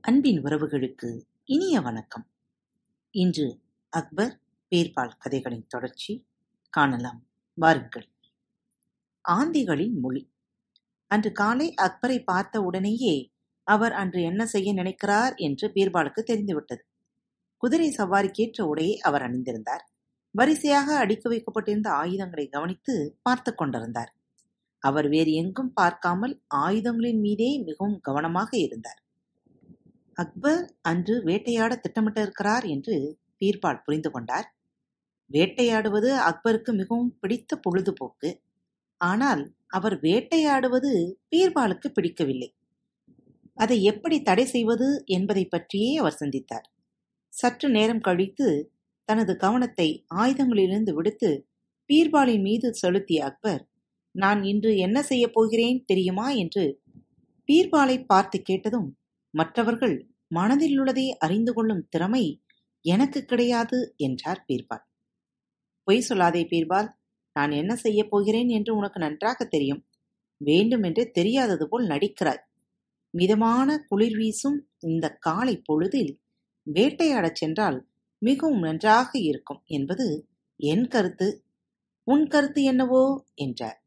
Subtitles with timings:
[0.00, 2.26] அன்பின் உறவுகளுக்கு இனிய வணக்கம்.
[3.10, 6.26] இன்று அக்பர் பேர்பால் கதைகளின் தொடர்ச்சி
[6.70, 7.26] காணலாம்.
[7.54, 8.08] வாருங்கள்.
[9.28, 10.32] ஆந்திகளின் மொழி.
[11.06, 13.32] அன்று காலை அக்பரை பார்த்த உடனேயே
[13.62, 16.84] அவர் அன்று என்ன செய்ய நினைக்கிறார் என்று பீர்பாலுக்கு தெரிந்துவிட்டது.
[17.56, 19.91] குதிரை சவாரிக்கேற்ற உடையை அவர் அணிந்திருந்தார்.
[20.34, 24.14] வரிசையாக அடுக்கி வைக்கப்பட்டிருந்த ஆயுதங்களை கவனித்து பார்த்து கொண்டிருந்தார்.
[24.78, 29.00] அவர் வேறு எங்கும் பார்க்காமல் ஆயுதங்களின் மீதே மிகவும் கவனமாக இருந்தார்.
[30.12, 34.54] அக்பர் அன்று வேட்டையாட திட்டமிட்டிருக்கிறார் என்று பீர்பால் புரிந்து கொண்டார்.
[35.30, 38.30] வேட்டையாடுவது அக்பருக்கு மிகவும் பிடித்த பொழுதுபோக்கு.
[38.96, 40.90] ஆனால் அவர் வேட்டையாடுவது
[41.30, 42.54] பீர்பாலுக்கு பிடிக்கவில்லை.
[43.54, 46.66] அதை எப்படி தடை செய்வது என்பதை பற்றியே அவர் சிந்தித்தார்.
[47.28, 48.71] சற்று நேரம் கழித்து
[49.08, 51.30] தனது கவனத்தை ஆயுதங்களிலிருந்து விடுத்து
[51.90, 53.62] பீர்பாலின் மீது செலுத்திய அக்பர்
[54.14, 56.30] நான் இன்று என்ன செய்யப் போகிறேன் தெரியுமா?
[56.30, 56.64] என்று
[57.48, 58.88] பீர்பாலை பார்த்து கேட்டதும்
[59.34, 59.96] மற்றவர்கள்
[60.28, 62.24] மனதில் உள்ளதை அறிந்து கொள்ளும் திறமை
[62.84, 64.84] எனக்கு கிடையாது என்றார் பீர்பால்.
[65.88, 66.88] பொய் சொல்லாதே பீர்பால்
[67.36, 69.82] நான் என்ன செய்யப் போகிறேன் என்று உனக்கு நன்றாக தெரியும்.
[70.40, 72.42] வேண்டுமென்றே தெரியாதது போல் நடிக்கிறாய்.
[73.14, 76.12] மிதமான குளிர் வீசும் இந்த காலை பொழுதில்
[76.66, 77.78] வேட்டையாடச் சென்றால்
[78.22, 81.44] மிகவும் நன்றாக இருக்கும் என்பது என் கருத்து.
[82.04, 83.24] உன் கருத்து என்னவோ?
[83.34, 83.82] என்றார்.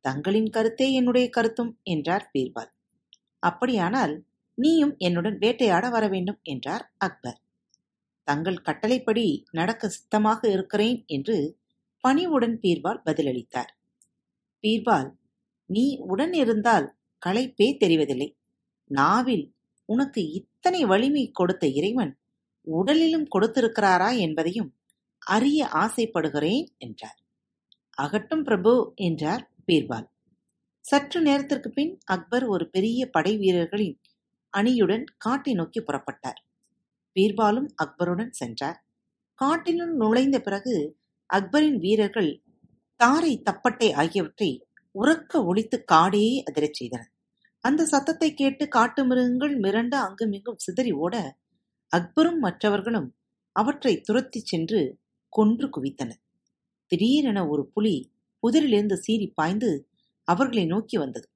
[0.00, 2.70] தங்களின் கருத்தே என்னுடைய கருத்தும் என்றார் பீர்பால்.
[3.38, 7.40] அப்படியானால் நீயும் என்னுடன் வேட்டையாட வர வேண்டும் என்றார் அக்பர்.
[8.22, 11.58] தங்கள் கட்டளைப்படி நடக்க சித்தமாக இருக்கிறேன் என்று
[12.00, 13.70] பணிவுடன் பீர்பால் பதிலளித்தார்.
[14.62, 15.10] பீர்பால்
[15.66, 16.86] நீ உடன் இருந்தால்
[17.26, 18.28] களைப்பே தெரிவதில்லை.
[18.90, 22.12] நாவில் உனக்கு இத்தனை வலிமை கொடுத்த இறைவன்
[22.66, 24.70] உடலிலும் கொடுத்திருக்கிறாரா என்பதையும்
[25.26, 27.18] அறிய ஆசைப்படுகிறேன் என்றார்.
[27.98, 30.06] அகட்டும் பிரபு என்றார் பீர்பால்.
[30.84, 33.96] சற்று நேரத்திற்கு பின் அக்பர் ஒரு பெரிய படை வீரர்களின்
[34.54, 36.40] அணியுடன் காட்டை நோக்கி புறப்பட்டார்.
[37.16, 38.78] பீர்பாலும் அக்பருடன் சென்றார்.
[39.38, 40.74] காட்டினுள் நுழைந்த பிறகு
[41.30, 42.30] அக்பரின் வீரர்கள்
[43.00, 44.50] தாரை தப்பட்டை ஆகியவற்றை
[44.94, 47.10] உறக்க ஒழித்து காடே அதிரச் செய்தனர்.
[47.64, 51.14] அந்த சத்தத்தை கேட்டு காட்டு மிருகங்கள் மிரண்டு அங்குமிங்கும் சிதறி ஓட
[51.96, 53.16] அக்பரும் மற்றவர்களும்
[53.52, 56.20] அவற்றை துரத்திச் சென்று கொன்று குவித்தனர்.
[56.86, 58.12] திடீரென ஒரு புலி
[58.42, 59.88] புதிரிலிருந்து சீறி பாய்ந்து
[60.24, 61.28] அவர்களை நோக்கி வந்தது.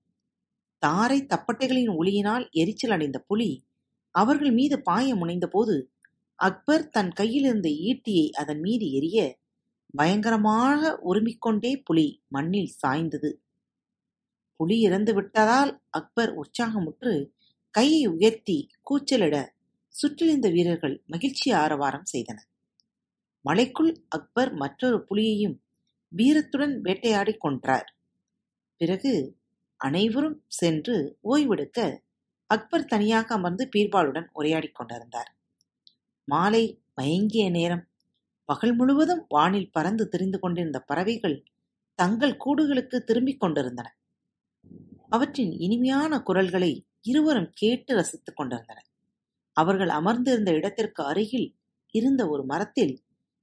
[0.79, 3.67] தாரை தப்பட்டைகளின் ஒளியினால் எரிச்சல் அடைந்த புலி
[4.11, 5.87] அவர்கள் மீது பாய முனைந்தபோது
[6.35, 9.39] அக்பர் தன் கையில் இருந்த ஈட்டியை அதன் மீது எரிய
[9.91, 13.31] பயங்கரமாக உருமிக்கொண்டே புலி மண்ணில் சாய்ந்தது.
[14.57, 17.33] புலி இறந்து விட்டதால் அக்பர் உற்சாகமுற்று
[17.71, 19.54] கையை உயர்த்தி கூச்சலிட
[20.03, 22.47] சுற்றிலிருந்த வீரர்கள் மகிழ்ச்சி ஆரவாரம் செய்தனர்.
[23.41, 25.63] மலைக்குள் அக்பர் மற்றொரு புலியையும்
[26.09, 27.87] வீரத்துடன் வேட்டையாடிக் கொன்றார்.
[28.77, 29.37] பிறகு
[29.77, 32.01] அனைவரும் சென்று ஓய்வெடுக்க
[32.47, 35.37] அக்பர் தனியாக அமர்ந்து பீர்பாலுடன் உரையாடிக் கொண்டிருந்தார்.
[36.25, 37.89] மாலை மயங்கிய நேரம்
[38.45, 41.45] பகல் முழுவதும் வானில் பறந்து திரிந்து கொண்டிருந்த பறவைகள்
[41.95, 43.97] தங்கள் கூடுகளுக்கு திரும்பிக் கொண்டிருந்தன.
[45.09, 48.89] அவற்றின் இனிமையான குரல்களை இருவரும் கேட்டு ரசித்துக் கொண்டிருந்தனர்.
[49.55, 51.49] அவர்கள் அமர்ந்திருந்த இடத்திற்கு அருகில்
[51.91, 52.95] இருந்த ஒரு மரத்தில்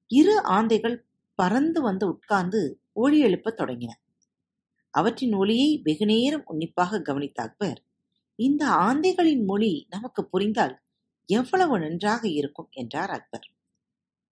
[0.07, 0.97] இரு ஆந்தைகள்
[1.35, 2.61] பறந்து வந்து உட்கார்ந்து
[2.94, 3.91] ஒளி எழுப்பத் தொடங்கின.
[4.91, 7.83] அவற்றின் ஒளியை வெகுநேரம் உன்னிப்பாக கவனித்த அக்பர்
[8.35, 10.81] இந்த ஆந்தைகளின் மொழி நமக்கு புரிந்தால்
[11.25, 13.51] எவ்வளவு நன்றாக இருக்கும் என்றார் அக்பர்.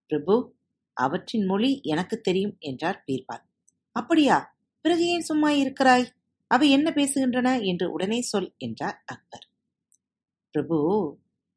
[0.07, 0.53] பிரபு
[0.93, 3.43] அவற்றின் மொழி எனக்கு தெரியும் என்றார் பீர்பால்.
[3.91, 4.37] அப்படியா?
[4.81, 6.11] பிறகு ஏன் சும்மா இருக்கிறாய்?
[6.47, 7.63] அவை என்ன பேசுகின்றன?
[7.63, 9.45] என்று உடனே சொல் என்றார் அக்பர்.
[10.51, 10.77] பிரபு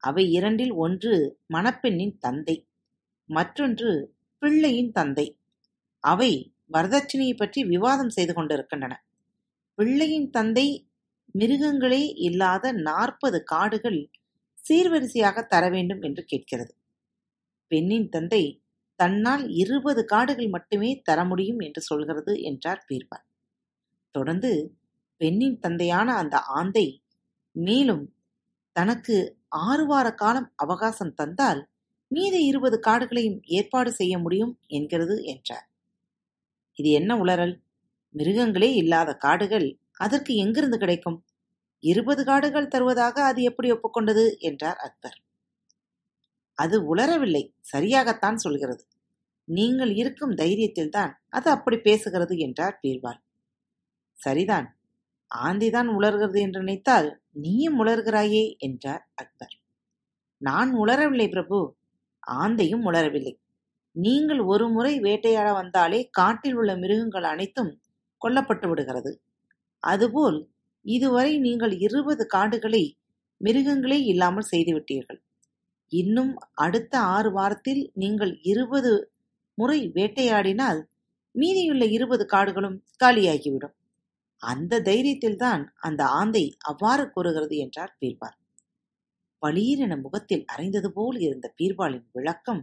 [0.02, 1.12] அவை இரண்டில் ஒன்று
[1.54, 2.56] மணப்பெண்ணின் தந்தை
[3.30, 3.90] மற்றொன்று
[4.42, 5.26] பிள்ளையின் தந்தை.
[6.04, 6.30] அவை
[6.70, 8.94] வரதட்சணையை பற்றி விவாதம் செய்து கொண்டிருக்கின்றன.
[9.78, 10.66] பிள்ளையின் தந்தை
[11.34, 14.00] மிருகங்களே இல்லாத நாற்பது காடுகள்
[14.64, 16.72] சீர்வரிசையாக தர வேண்டும் என்று கேட்கிறது.
[17.70, 18.42] பெண்ணின் தந்தை
[19.00, 23.26] தன்னால் இருபது காடுகள் மட்டுமே தர முடியும் என்று சொல்கிறது என்றார் பீர்பால்
[24.14, 24.50] தொடர்ந்து
[25.20, 26.86] பெண்ணின் தந்தையான அந்த ஆந்தை
[27.56, 28.04] மேலும்
[28.76, 29.16] தனக்கு
[29.52, 31.68] ஆறு வார காலம் அவகாசம் தந்தால்
[32.10, 35.66] மீத இருபது காடுகளையும் ஏற்பாடு செய்ய முடியும் என்கிறது என்றார்.
[36.78, 37.54] இது என்ன உளறல்?
[38.14, 41.24] மிருகங்களே இல்லாத காடுகள் அதற்கு எங்கிருந்து கிடைக்கும்?
[41.80, 44.36] இருபது காடுகள் தருவதாக அது எப்படி ஒப்புக்கொண்டது?
[44.38, 45.18] என்றார் அக்பர்.
[46.58, 48.84] அது உளரவில்லை சரியாகத்தான் சொல்கிறது.
[49.44, 53.20] நீங்கள் இருக்கும் தைரியத்தில்தான் அது அப்படி பேசுகிறது என்றார் பீர்வால்
[54.18, 54.68] சரிதான்
[55.46, 59.54] ஆந்திதான் உலர்கிறது என்று நினைத்தால் நீயும் உலர்கிறாயே என்றார் அக்பர்.
[60.40, 61.58] நான் உலரவில்லை பிரபு
[62.40, 63.34] ஆந்தையும் உலரவில்லை.
[63.96, 67.72] நீங்கள் ஒரு முறை வேட்டையாட வந்தாலே காட்டில் உள்ள மிருகங்கள் அனைத்தும்
[68.22, 69.12] கொல்லப்பட்டு விடுகிறது.
[69.82, 70.38] அதுபோல்
[70.84, 72.84] இதுவரை நீங்கள் இருபது காடுகளை
[73.40, 75.20] மிருகங்களே இல்லாமல் செய்துவிட்டீர்கள்
[75.92, 78.92] இன்னும் அடுத்த ஆறு வாரத்தில் நீங்கள் இருபது
[79.58, 80.80] முறை வேட்டையாடினால்
[81.34, 83.74] மீதியுள்ள இருபது காடுகளும் காலியாகிவிடும்.
[84.42, 88.36] அந்த தைரியத்தில்தான் அந்த ஆந்தை அவ்வாறு கூறுகிறது என்றார் பீர்பால்.
[89.42, 92.62] பளீரென முகத்தில் அரைந்தது போல் இருந்த பீர்பாலின் விளக்கம்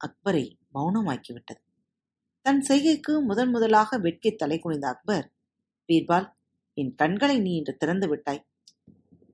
[0.00, 1.60] அக்பரை மௌனமாக்கிவிட்டது.
[2.46, 5.26] தன் செய்கைக்கு முதன் முதலாக வெட்கி தலை குனிந்த அக்பர்
[5.88, 6.28] பீர்பால்
[6.76, 8.42] என் கண்களை நீ இன்று திறந்து விட்டாய்.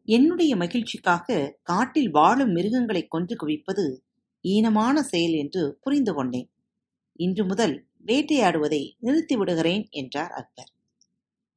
[0.08, 1.28] என்னுடைய மகிழ்ச்சிக்காக
[1.62, 3.84] காட்டில் வாழும் மிருகங்களை கொன்று குவிப்பது
[4.44, 6.48] ஈனமான செயல் என்று புரிந்து கொண்டேன்.
[7.18, 7.74] இன்று முதல்
[8.06, 10.70] வேட்டையாடுவதை நிறுத்தி விடுகிறேன் என்றார் அக்பர்.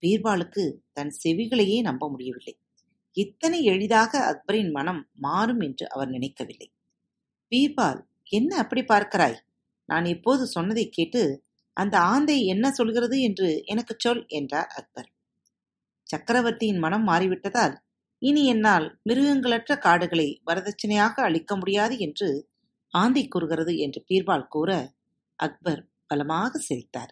[0.03, 0.63] பீர்பாலுக்கு
[0.93, 2.53] தன் செவிகளையே நம்ப முடியவில்லை.
[3.17, 6.67] இத்தனை எளிதாக அக்பரின் மனம் மாறும் என்று அவர் நினைக்கவில்லை.
[7.51, 8.01] பீர்பால்
[8.31, 9.37] என்ன அப்படி பார்க்கிறாய்?
[9.89, 11.21] நான் இப்போது சொன்னதை கேட்டு
[11.77, 15.09] அந்த ஆந்தை என்ன சொல்கிறது என்று எனக்கு சொல் என்றார் அக்பர்.
[16.09, 17.75] சக்கரவர்த்தியின் மனம் மாறிவிட்டதால்
[18.21, 22.29] இனி என்னால் மிருகங்களற்ற காடுகளை வரதட்சணையாக அளிக்க முடியாது என்று
[22.93, 24.69] ஆந்தை கூறுகிறது என்று பீர்பால் கூற
[25.39, 27.11] அக்பர் பலமாக சிரித்தார்.